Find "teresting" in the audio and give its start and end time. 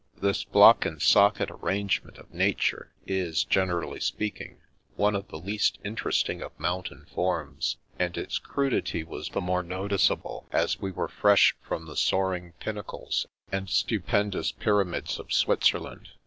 5.95-6.41